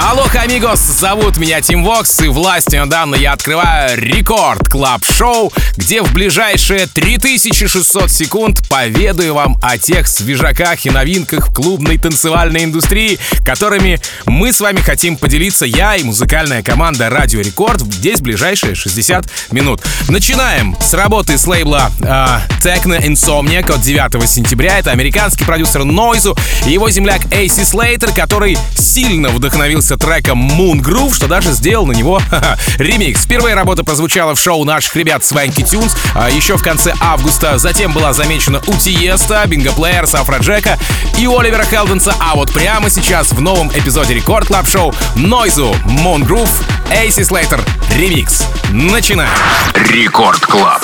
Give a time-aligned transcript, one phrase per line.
[0.00, 0.78] Алоха, амигос!
[0.78, 6.86] Зовут меня Tim Vox, и властью данной я открываю Record Club Show где в ближайшие
[6.86, 14.52] 3600 секунд поведаю вам о тех свежаках и новинках в клубной танцевальной индустрии, которыми мы
[14.52, 19.80] с вами хотим поделиться я и музыкальная команда Радио Рекорд здесь ближайшие 60 минут.
[20.08, 22.04] Начинаем с работы с лейбла э,
[22.60, 24.78] Techno Insomniac от 9 сентября.
[24.78, 30.80] Это американский продюсер Noizu и его земляк AC Slater, который сильно вдохновился вдохновился треком Moon
[30.80, 32.20] Groove, что даже сделал на него
[32.78, 33.26] ремикс.
[33.26, 37.58] Первая работа прозвучала в шоу наших ребят Swanky Tunes а еще в конце августа.
[37.58, 40.78] Затем была замечена у Tiësto, Bingo Players, Afrojack а
[41.16, 42.14] и Оливера Heldens а.
[42.20, 46.50] А вот прямо сейчас в новом эпизоде Record Club Show Noizu, Moon Groove,
[46.90, 47.64] Эйси Слейтер,
[47.96, 48.44] ремикс.
[48.70, 49.30] Начинаем.
[49.74, 50.82] Рекорд Клаб.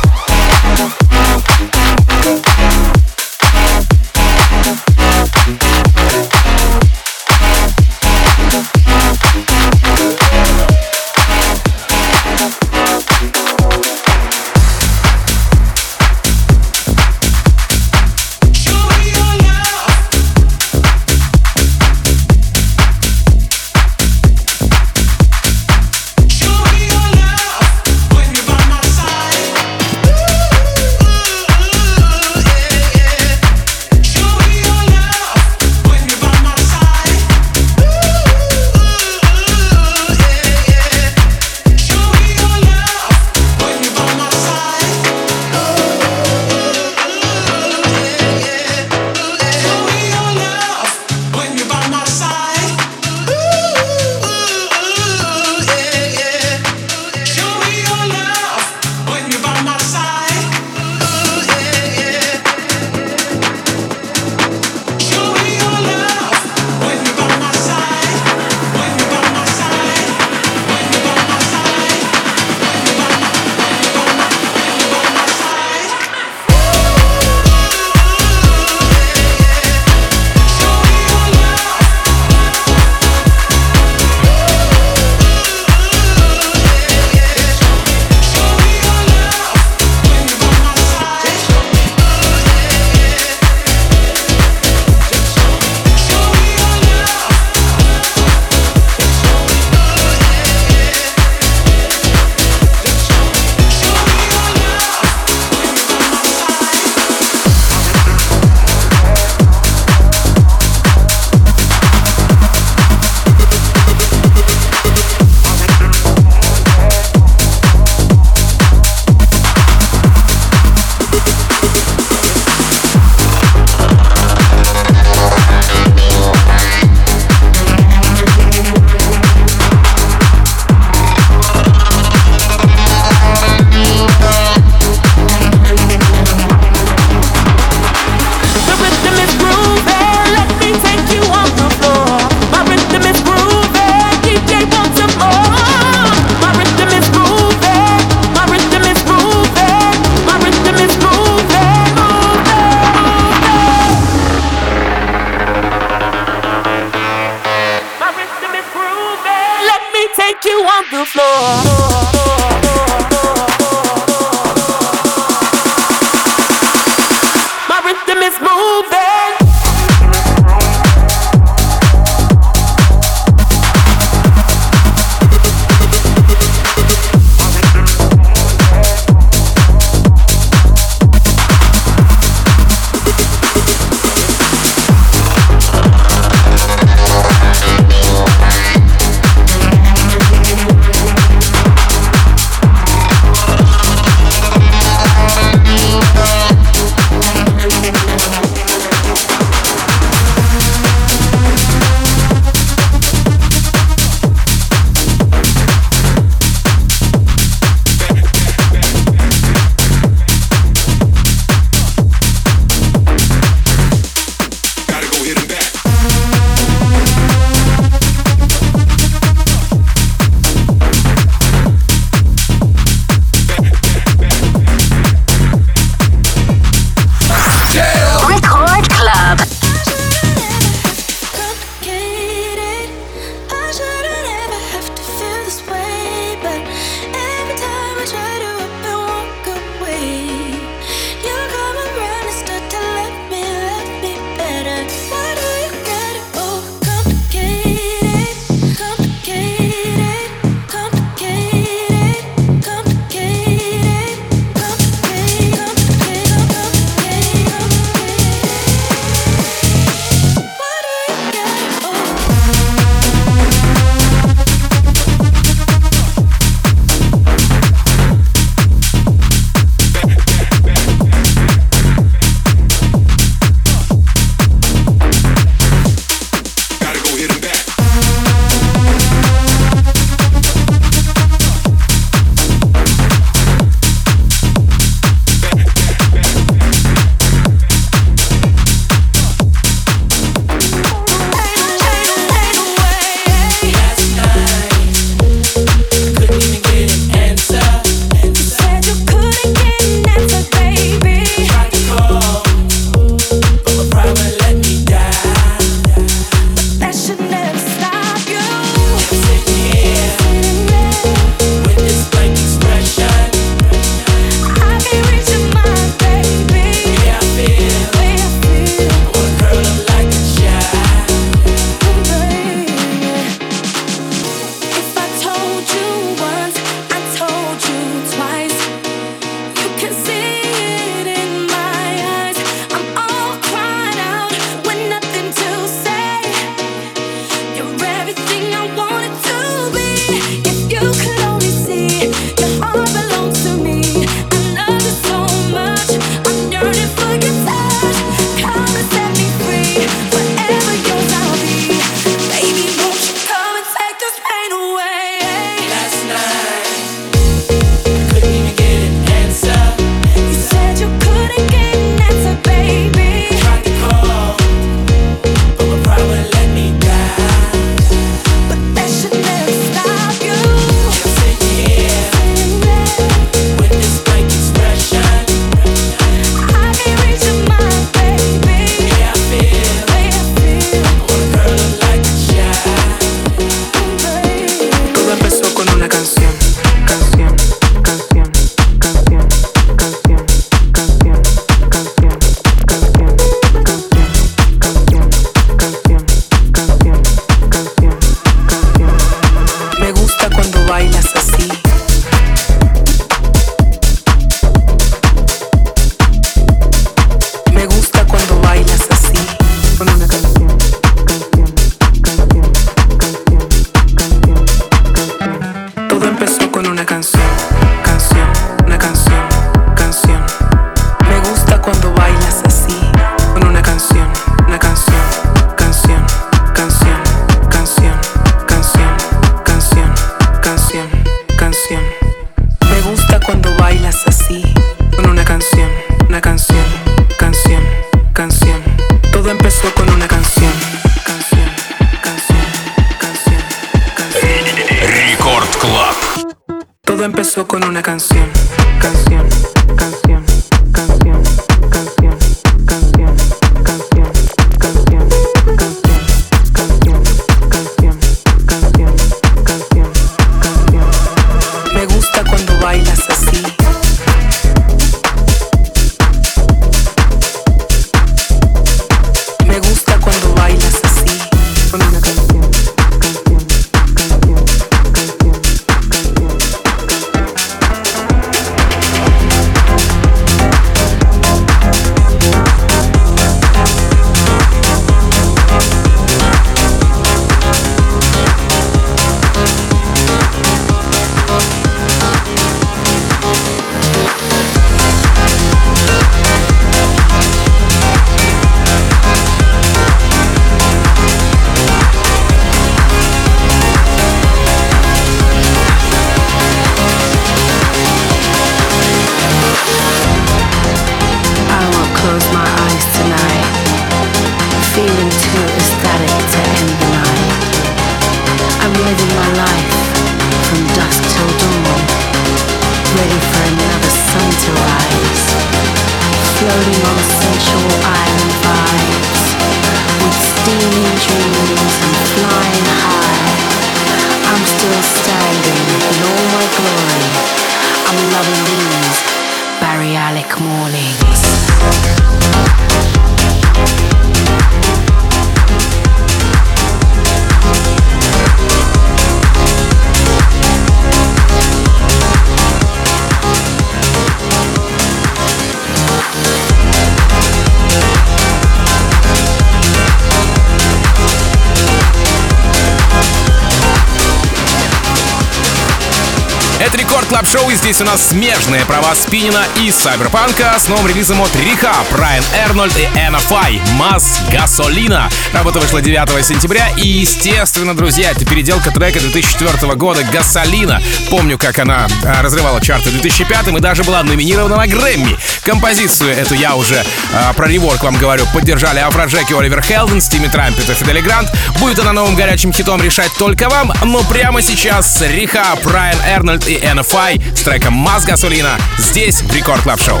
[567.70, 572.76] Здесь у нас смежные права Спинина и Сайберпанка с новым релизом от Риха, Брайан Эрнольд
[572.76, 575.08] и NFI «Мас Гасолина».
[575.32, 580.82] Работа вышла 9 сентября, и, естественно, друзья, это переделка трека 2004 года «Гасолина».
[581.10, 585.16] Помню, как она а, разрывала чарты в 2005 и даже была номинирована на Грэмми.
[585.44, 586.84] Композицию эту я уже
[587.14, 591.30] а, про реворк вам говорю, поддержали Афроджек и Оливер Хелден, Стими Трампет и Фидели Грант.
[591.60, 596.56] Будет она новым горячим хитом решать только вам, но прямо сейчас Риха, Брайан Эрнольд и
[596.56, 600.00] NFI с треком «Маз Гасолина» здесь в Рекорд Клаб Шоу.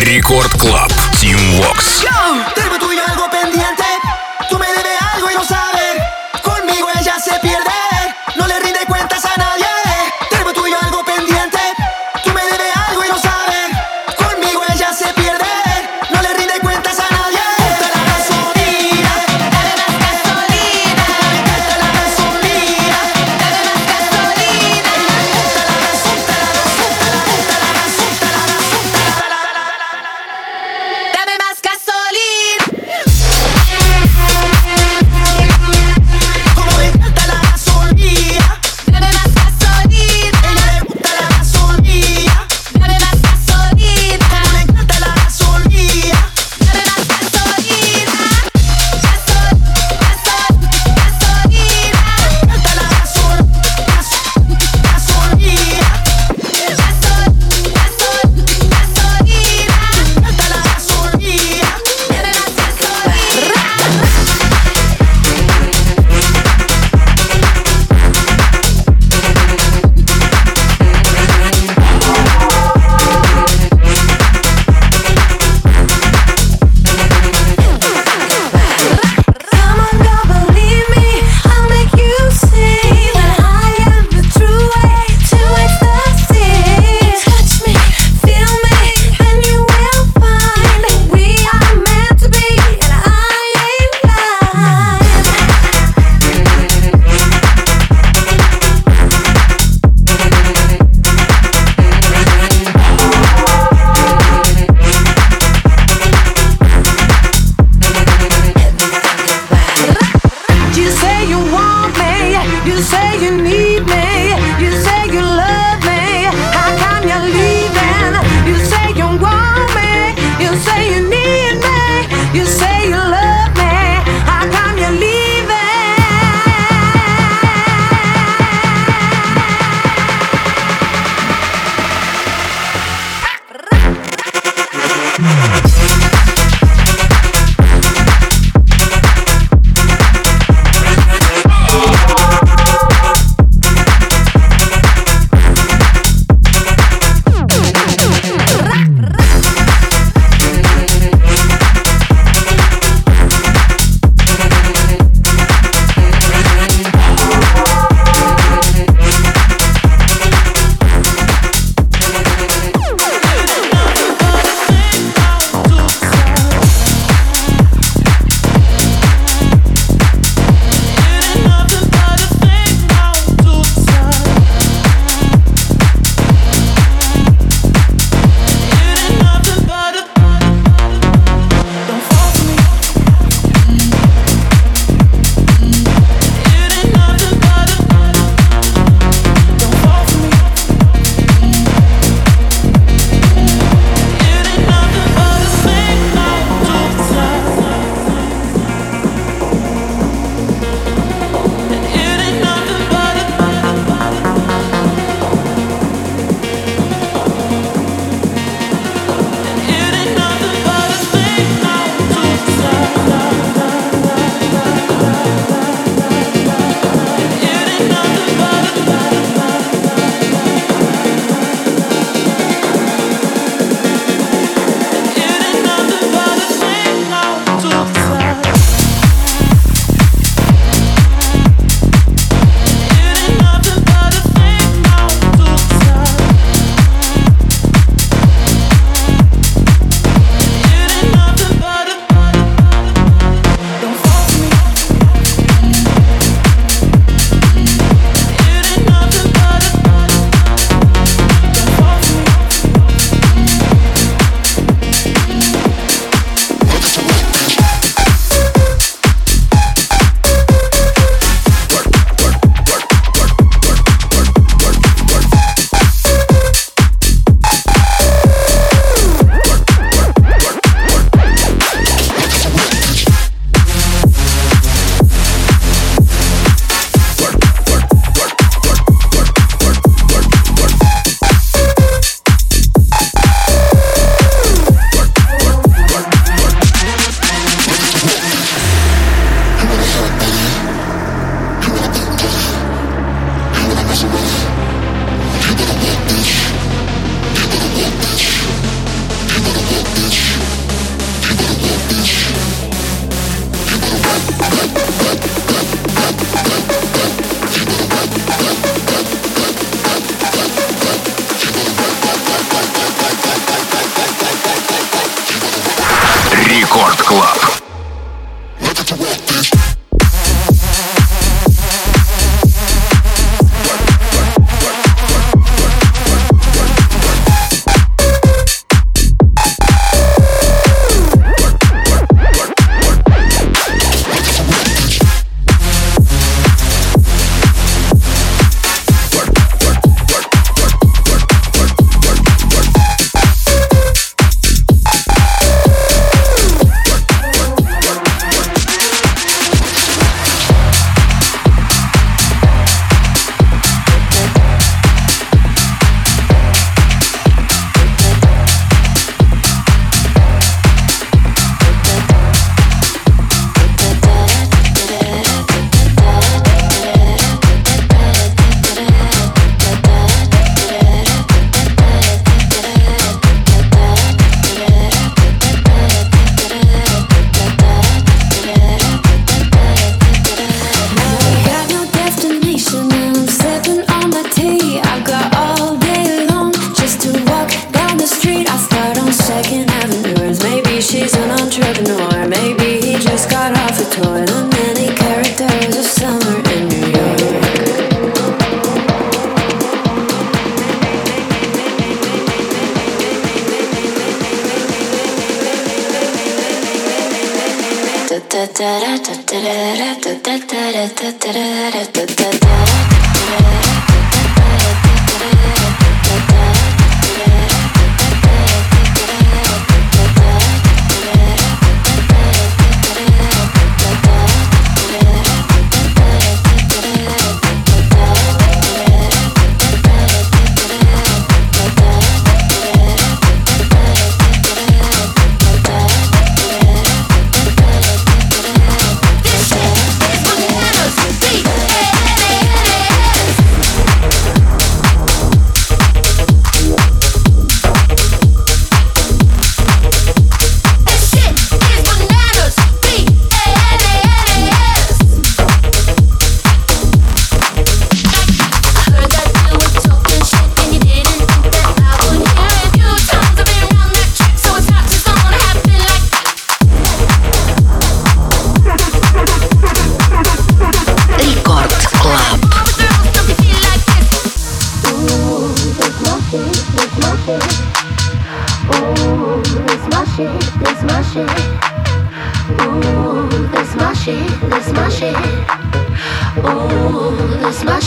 [0.00, 0.92] Рекорд Клаб.
[1.12, 2.04] Team Vox.
[2.54, 2.65] Tengo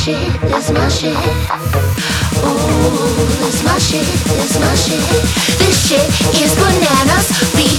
[0.10, 1.16] shit, this my shit.
[2.44, 4.08] Ooh, it's my shit,
[4.42, 5.02] It's my shit.
[5.60, 6.08] This shit
[6.42, 7.28] is bananas.
[7.56, 7.79] We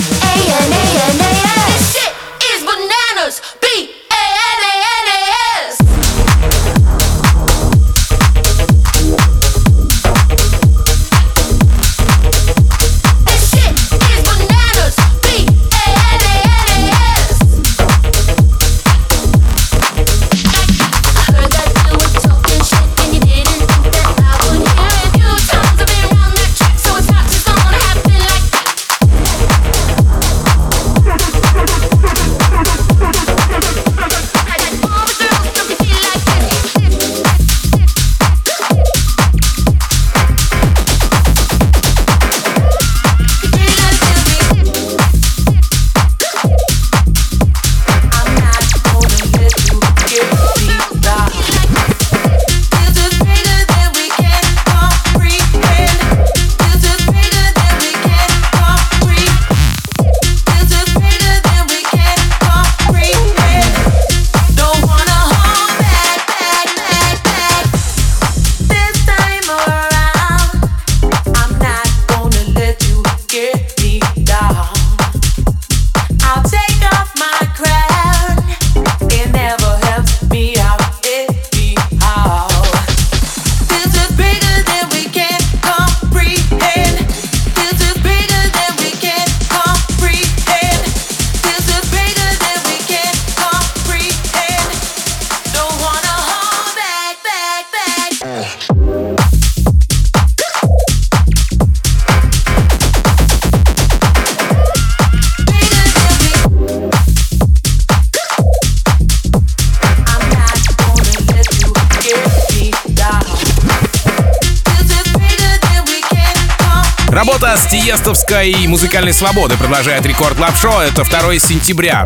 [117.81, 120.81] Работа с Тиестовской музыкальной свободы продолжает рекорд Лап Шоу.
[120.81, 122.05] Это 2 сентября.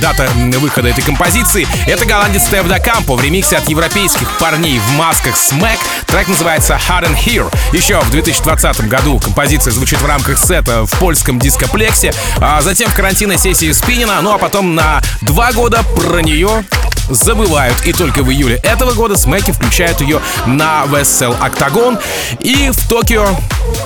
[0.00, 0.28] Дата
[0.58, 1.66] выхода этой композиции.
[1.86, 5.78] Это голландец Стеф Дакампо в ремиксе от европейских парней в масках Smack.
[6.06, 7.52] Трек называется Hard and Here.
[7.72, 12.94] Еще в 2020 году композиция звучит в рамках сета в польском дископлексе, а затем в
[12.94, 16.64] карантинной сессии Спинина, ну а потом на два года про нее
[17.10, 17.76] забывают.
[17.84, 21.98] И только в июле этого года Смеки включают ее на Вессел Октагон
[22.40, 23.28] и в Токио.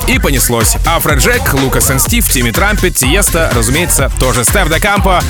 [0.07, 0.77] И понеслось.
[0.87, 5.21] Афро Джек, Лукас и Стив, Тимми Трампет, Тиеста, разумеется, тоже Стеф Де Кампо,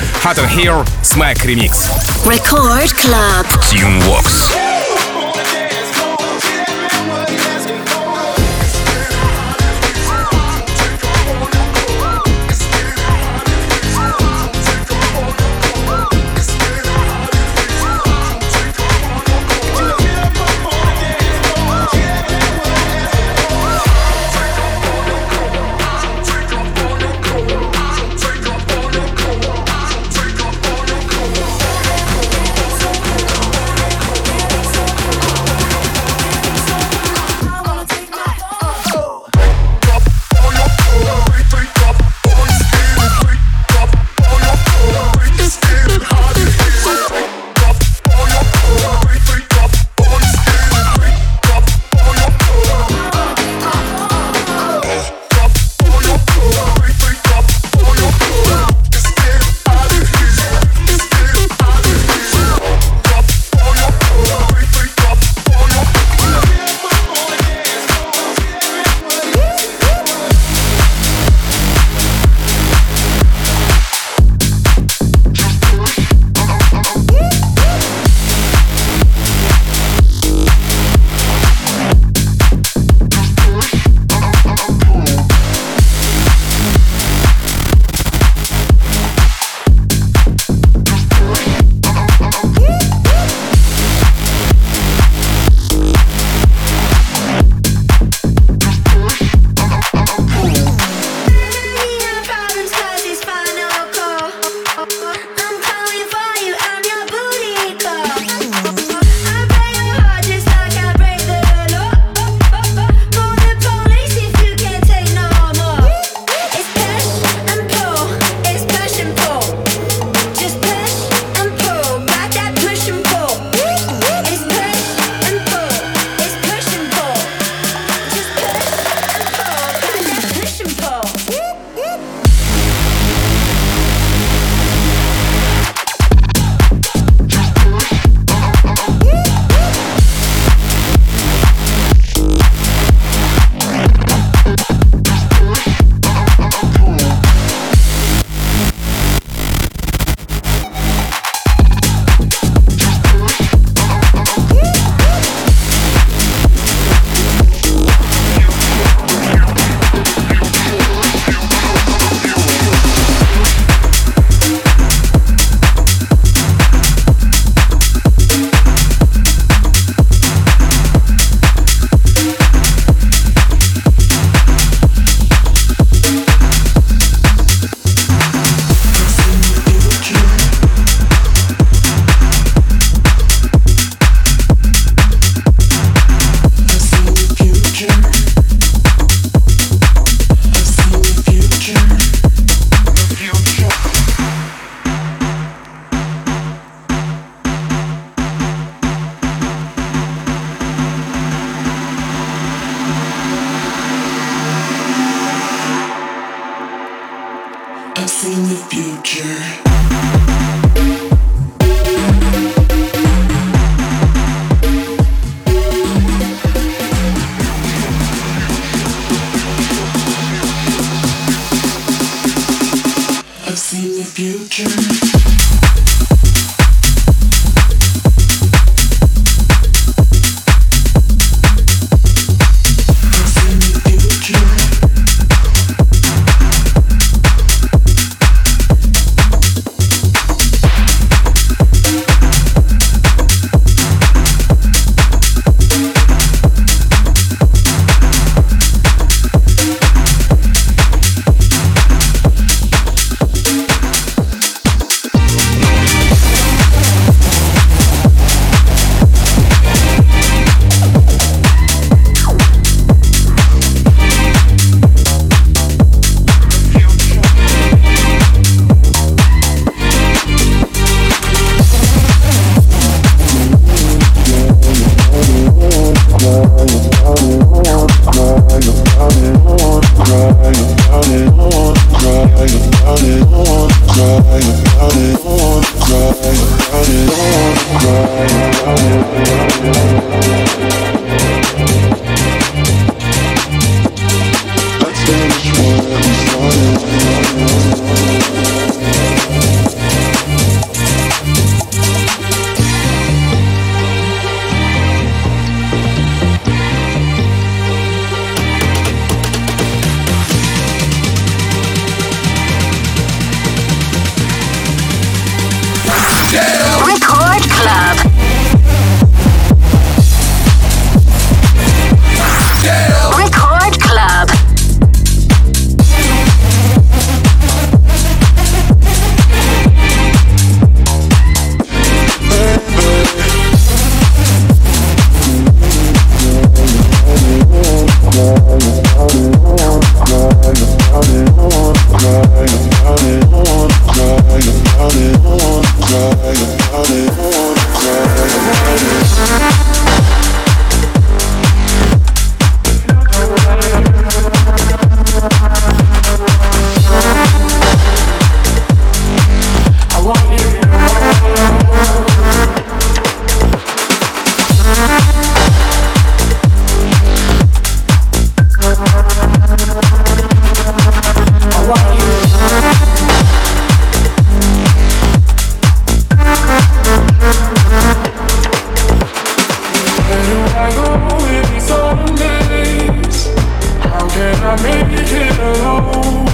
[384.55, 386.25] I it alone.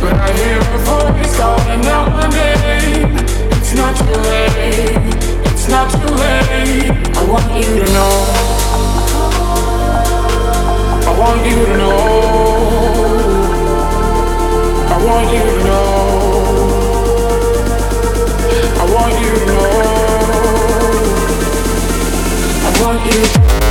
[0.00, 3.16] But I hear a voice calling out my name.
[3.50, 4.94] It's not too late.
[5.44, 6.92] It's not too late.
[7.16, 8.14] I want you to know.
[11.02, 11.98] I want you to know.
[14.86, 15.82] I want you to know.
[18.78, 19.64] I want you to know.
[23.04, 23.63] You.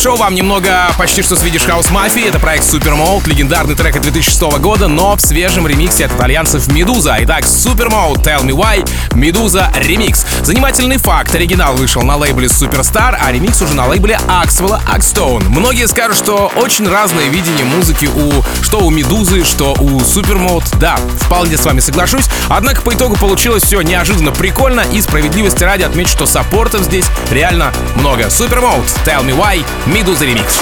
[0.00, 2.28] Шоу вам немного почти что Swedish House Mafia.
[2.28, 7.16] Это проект Mode, легендарный трек от 2006 года, но в свежем ремиксе от итальянцев Медуза.
[7.22, 7.44] Итак,
[7.88, 10.24] Mode, Tell Me Why, Медуза ремикс.
[10.48, 11.34] Занимательный факт.
[11.34, 15.46] Оригинал вышел на лейбле Superstar, а ремикс уже на лейбле Axwell Axstone.
[15.50, 20.64] Многие скажут, что очень разное видение музыки у что у Медузы, что у Mode.
[20.78, 22.30] Да, вполне с вами соглашусь.
[22.48, 27.70] Однако по итогу получилось все неожиданно прикольно и справедливости ради отмечу, что саппортов здесь реально
[27.96, 28.22] много.
[28.22, 30.60] Mode, Tell Me Why, Медуза ремикс.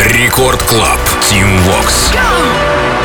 [0.00, 0.98] Рекорд Клаб.
[1.22, 2.12] Team Vox.
[2.12, 3.03] Yo.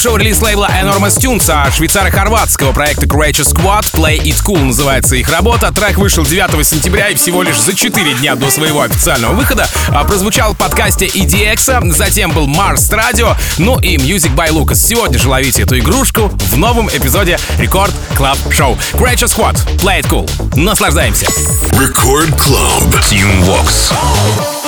[0.00, 5.28] Шоу релиз лейбла Enormous Tunes, а швейцаро-хорватского проекта Courageous Squad Play It Cool называется их
[5.28, 5.70] работа.
[5.72, 10.04] Трек вышел 9 сентября и всего лишь за 4 дня до своего официального выхода а,
[10.04, 14.76] прозвучал в подкасте EDX, а, затем был Mars Radio, ну и Music by Lucas.
[14.76, 18.78] Сегодня же ловите эту игрушку в новом эпизоде Record Club Show.
[18.94, 20.58] Courageous Squad Play It Cool.
[20.58, 21.26] Наслаждаемся.
[21.72, 24.59] Record Club Team Vox.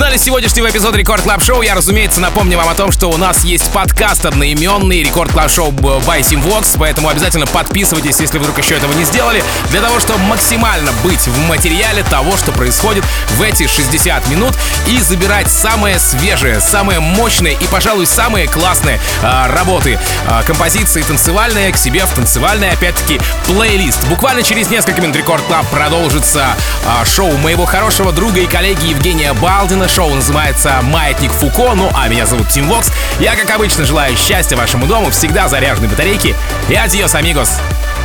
[0.00, 3.44] Финале сегодняшнего эпизода Record Club Show я, разумеется, напомню вам о том, что у нас
[3.44, 8.76] есть подкаст одноименный Record Club Show by Tim Vox, поэтому обязательно подписывайтесь, если вдруг еще
[8.76, 13.66] этого не сделали, для того, чтобы максимально быть в материале того, что происходит в эти
[13.66, 14.54] 60 минут
[14.86, 21.72] и забирать самые свежие, самые мощные и, пожалуй, самые классные а, работы, а, композиции танцевальные
[21.72, 24.02] к себе в танцевальный, опять-таки, плейлист.
[24.08, 29.34] Буквально через несколько минут Record Club продолжится а, шоу моего хорошего друга и коллеги Евгения
[29.34, 29.89] Балдина.
[29.94, 32.92] Шоу называется «Маятник Фуко», ну а меня зовут Тим Вокс.
[33.18, 36.36] Я, как обычно, желаю счастья вашему дому, всегда заряженной батарейки.
[36.68, 37.58] И adiós, amigos.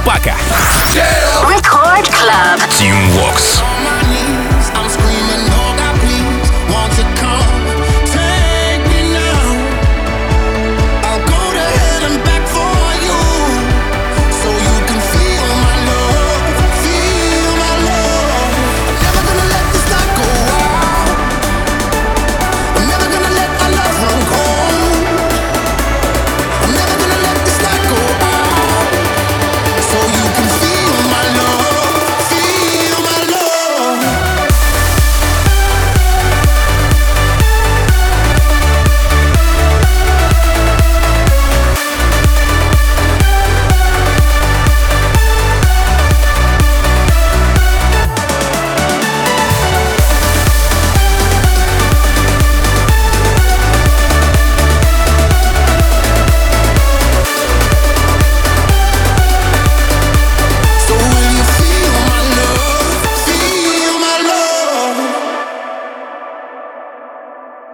[0.04, 0.36] Пока!
[1.44, 2.60] Record Club.
[2.70, 3.62] Tim Vox.